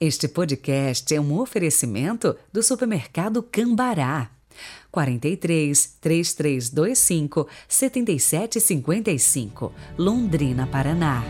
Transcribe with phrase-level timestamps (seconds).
[0.00, 4.30] Este podcast é um oferecimento do supermercado Cambará.
[4.92, 11.24] 43 3325 7755, Londrina, Paraná.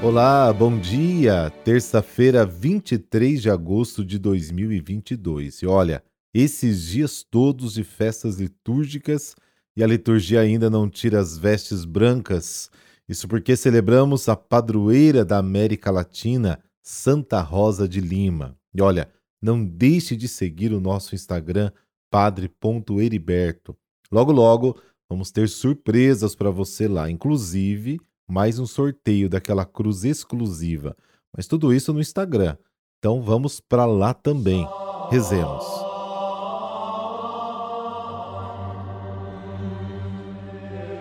[0.00, 1.50] Olá, bom dia!
[1.64, 5.62] Terça-feira, 23 de agosto de 2022.
[5.62, 9.34] E olha, esses dias todos de festas litúrgicas
[9.80, 12.70] e a liturgia ainda não tira as vestes brancas.
[13.08, 18.54] Isso porque celebramos a padroeira da América Latina, Santa Rosa de Lima.
[18.74, 21.72] E olha, não deixe de seguir o nosso Instagram,
[22.10, 23.74] padre.heriberto.
[24.12, 30.94] Logo, logo, vamos ter surpresas para você lá, inclusive mais um sorteio daquela cruz exclusiva.
[31.34, 32.54] Mas tudo isso no Instagram.
[32.98, 34.68] Então vamos para lá também.
[35.10, 35.89] Rezemos.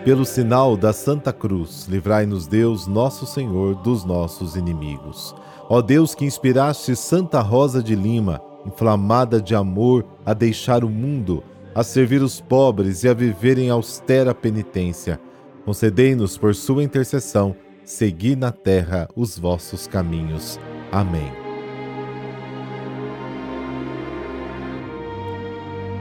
[0.10, 5.36] Pelo sinal da Santa Cruz, livrai-nos Deus, nosso Senhor, dos nossos inimigos.
[5.70, 11.44] Ó Deus que inspiraste Santa Rosa de Lima, inflamada de amor, a deixar o mundo,
[11.76, 15.20] a servir os pobres e a viver em austera penitência,
[15.64, 20.60] concedei-nos por sua intercessão, seguir na terra os vossos caminhos.
[20.92, 21.49] Amém.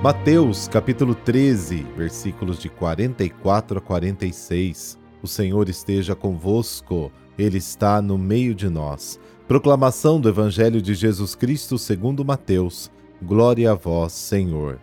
[0.00, 4.96] Mateus capítulo 13, versículos de 44 a 46.
[5.20, 9.18] O Senhor esteja convosco, Ele está no meio de nós.
[9.48, 12.92] Proclamação do Evangelho de Jesus Cristo segundo Mateus.
[13.20, 14.78] Glória a vós, Senhor.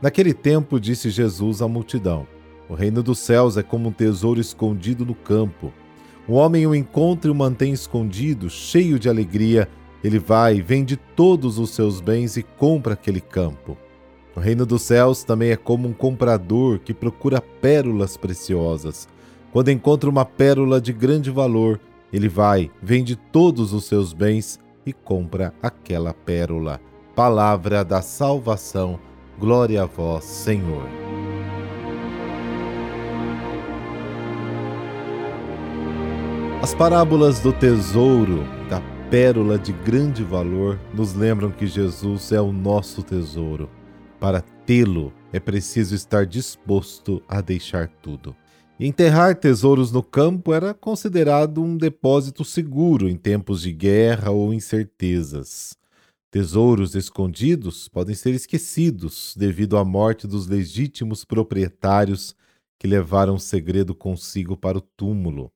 [0.00, 2.26] Naquele tempo disse Jesus à multidão:
[2.66, 5.74] o reino dos céus é como um tesouro escondido no campo.
[6.26, 9.68] O homem o encontra e o mantém escondido, cheio de alegria.
[10.02, 13.76] Ele vai, vende todos os seus bens e compra aquele campo.
[14.36, 19.08] O reino dos céus também é como um comprador que procura pérolas preciosas.
[19.52, 21.78] Quando encontra uma pérola de grande valor,
[22.12, 26.80] ele vai, vende todos os seus bens e compra aquela pérola.
[27.14, 28.98] Palavra da salvação.
[29.38, 30.88] Glória a vós, Senhor.
[36.60, 38.80] As parábolas do tesouro, da
[39.10, 43.68] pérola de grande valor, nos lembram que Jesus é o nosso tesouro.
[44.24, 48.34] Para tê-lo, é preciso estar disposto a deixar tudo.
[48.80, 55.76] enterrar tesouros no campo era considerado um depósito seguro em tempos de guerra ou incertezas.
[56.30, 62.34] Tesouros escondidos podem ser esquecidos devido à morte dos legítimos proprietários
[62.78, 65.52] que levaram o segredo consigo para o túmulo.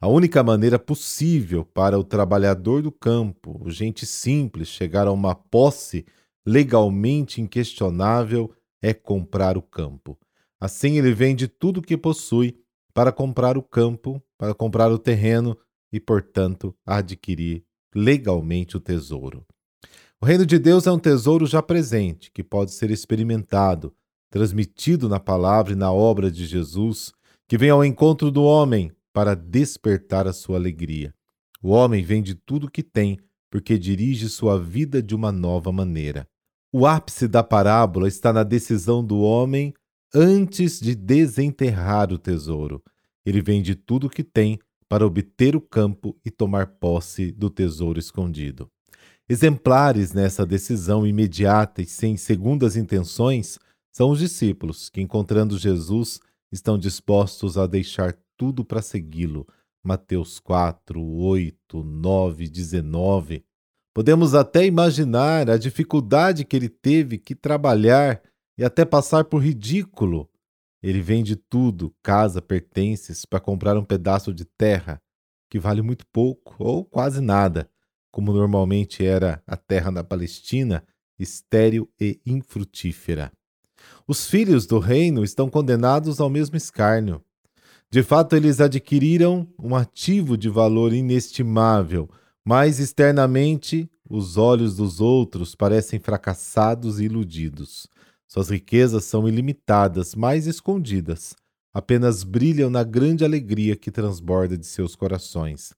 [0.00, 5.32] A única maneira possível para o trabalhador do campo, o gente simples, chegar a uma
[5.32, 6.04] posse
[6.46, 10.18] legalmente inquestionável é comprar o campo.
[10.60, 12.58] Assim, ele vende tudo o que possui
[12.92, 15.56] para comprar o campo, para comprar o terreno
[15.92, 17.64] e, portanto, adquirir
[17.94, 19.44] legalmente o tesouro.
[20.20, 23.94] O reino de Deus é um tesouro já presente, que pode ser experimentado,
[24.30, 27.12] transmitido na palavra e na obra de Jesus,
[27.48, 31.14] que vem ao encontro do homem para despertar a sua alegria.
[31.62, 33.18] O homem vende tudo o que tem,
[33.50, 36.26] porque dirige sua vida de uma nova maneira.
[36.72, 39.74] O ápice da parábola está na decisão do homem
[40.14, 42.82] antes de desenterrar o tesouro.
[43.26, 44.58] Ele vende tudo o que tem
[44.88, 48.70] para obter o campo e tomar posse do tesouro escondido.
[49.28, 53.58] Exemplares nessa decisão imediata e sem segundas intenções
[53.92, 59.46] são os discípulos que, encontrando Jesus, estão dispostos a deixar tudo para segui-lo.
[59.82, 63.44] Mateus 4, 8, 9, 19.
[63.94, 68.22] Podemos até imaginar a dificuldade que ele teve que trabalhar
[68.56, 70.28] e até passar por ridículo.
[70.82, 75.00] Ele vende tudo, casa, pertences, para comprar um pedaço de terra
[75.50, 77.68] que vale muito pouco ou quase nada,
[78.12, 80.84] como normalmente era a terra na Palestina,
[81.18, 83.32] estéril e infrutífera.
[84.06, 87.22] Os filhos do reino estão condenados ao mesmo escárnio.
[87.92, 92.08] De fato, eles adquiriram um ativo de valor inestimável,
[92.44, 97.88] mas externamente os olhos dos outros parecem fracassados e iludidos.
[98.28, 101.34] Suas riquezas são ilimitadas, mas escondidas.
[101.74, 105.72] Apenas brilham na grande alegria que transborda de seus corações.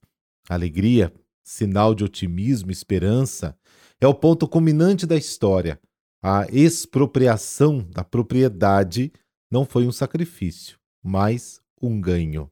[0.47, 1.11] Alegria,
[1.43, 3.57] sinal de otimismo esperança,
[3.99, 5.79] é o ponto culminante da história.
[6.21, 9.11] A expropriação da propriedade
[9.51, 12.49] não foi um sacrifício, mas um ganho.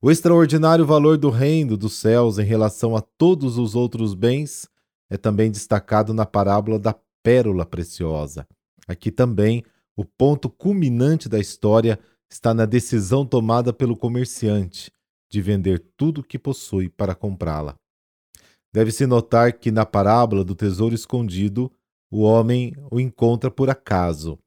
[0.00, 4.68] O extraordinário valor do reino dos céus em relação a todos os outros bens
[5.08, 8.46] é também destacado na parábola da pérola preciosa.
[8.86, 9.64] Aqui também
[9.96, 11.98] o ponto culminante da história
[12.30, 14.90] está na decisão tomada pelo comerciante
[15.30, 17.74] de vender tudo o que possui para comprá-la.
[18.72, 21.70] Deve-se notar que na parábola do tesouro escondido,
[22.10, 24.38] o homem o encontra por acaso,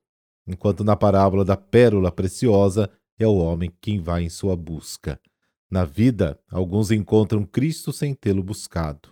[0.48, 5.20] enquanto na parábola da pérola preciosa é o homem quem vai em sua busca.
[5.70, 9.10] Na vida, alguns encontram Cristo sem tê-lo buscado.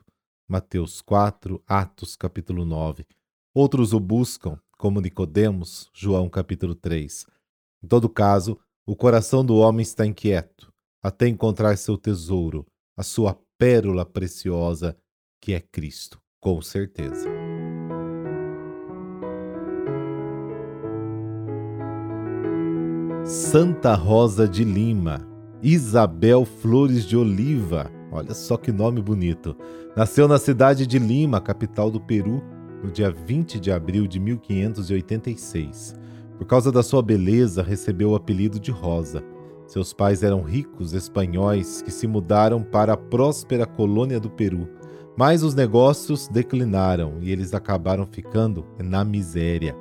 [0.48, 3.06] Mateus 4, Atos capítulo 9.
[3.54, 7.26] Outros o buscam, como Nicodemos, João capítulo 3.
[7.84, 10.72] Em todo caso, o coração do homem está inquieto,
[11.02, 12.66] até encontrar seu tesouro,
[12.96, 14.98] a sua pérola preciosa,
[15.42, 17.41] que é Cristo, com certeza.
[23.52, 25.28] Santa Rosa de Lima,
[25.62, 29.58] Isabel Flores de Oliva, olha só que nome bonito.
[29.94, 32.42] Nasceu na cidade de Lima, capital do Peru,
[32.82, 35.94] no dia 20 de abril de 1586.
[36.38, 39.22] Por causa da sua beleza, recebeu o apelido de Rosa.
[39.68, 44.66] Seus pais eram ricos espanhóis que se mudaram para a próspera colônia do Peru,
[45.18, 49.76] mas os negócios declinaram e eles acabaram ficando na miséria.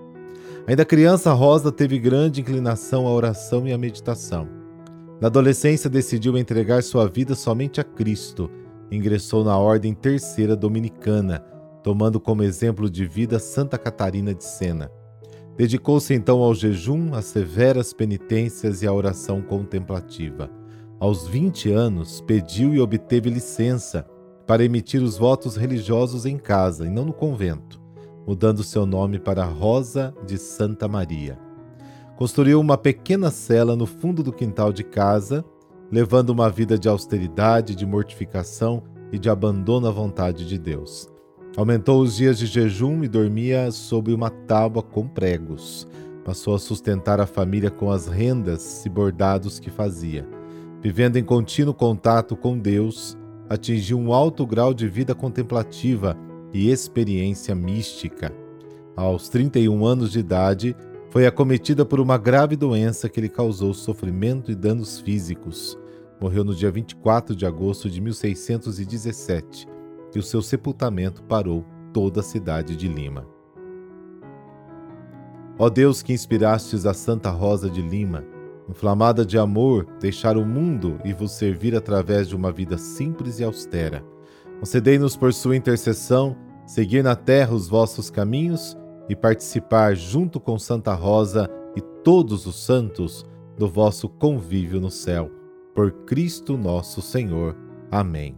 [0.67, 4.49] Ainda criança, Rosa teve grande inclinação à oração e à meditação.
[5.21, 8.51] Na adolescência, decidiu entregar sua vida somente a Cristo.
[8.91, 11.41] Ingressou na Ordem Terceira Dominicana,
[11.83, 14.91] tomando como exemplo de vida Santa Catarina de Sena.
[15.57, 20.51] Dedicou-se então ao jejum, às severas penitências e à oração contemplativa.
[20.99, 24.07] Aos 20 anos, pediu e obteve licença
[24.47, 27.80] para emitir os votos religiosos em casa e não no convento,
[28.27, 31.39] mudando seu nome para Rosa de Santa Maria.
[32.17, 35.45] Construiu uma pequena cela no fundo do quintal de casa,
[35.91, 41.09] levando uma vida de austeridade, de mortificação e de abandono à vontade de Deus.
[41.57, 45.89] Aumentou os dias de jejum e dormia sob uma tábua com pregos.
[46.25, 50.29] Passou a sustentar a família com as rendas e bordados que fazia.
[50.81, 53.19] Vivendo em contínuo contato com Deus,
[53.49, 56.17] atingiu um alto grau de vida contemplativa
[56.53, 58.33] e experiência mística.
[58.97, 60.77] Aos 31 anos de idade,
[61.11, 65.79] foi acometida por uma grave doença que lhe causou sofrimento e danos físicos.
[66.21, 69.67] Morreu no dia 24 de agosto de 1617
[70.15, 73.27] e o seu sepultamento parou toda a cidade de Lima.
[75.59, 78.25] Ó Deus que inspirastes a Santa Rosa de Lima,
[78.69, 83.45] inflamada de amor, deixar o mundo e vos servir através de uma vida simples e
[83.45, 84.05] austera.
[84.61, 86.37] Concedei-nos por sua intercessão
[86.67, 88.77] seguir na terra os vossos caminhos
[89.09, 93.25] e participar junto com Santa Rosa e todos os santos
[93.59, 95.31] do vosso convívio no céu.
[95.75, 97.57] Por Cristo nosso Senhor.
[97.91, 98.37] Amém.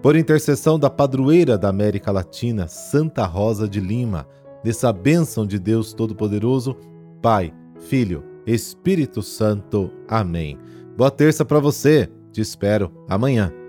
[0.00, 4.26] Por intercessão da padroeira da América Latina, Santa Rosa de Lima,
[4.62, 6.76] dessa bênção de Deus Todo-Poderoso,
[7.20, 9.90] Pai, Filho, Espírito Santo.
[10.08, 10.58] Amém.
[10.96, 12.08] Boa terça para você.
[12.32, 13.63] Te espero amanhã.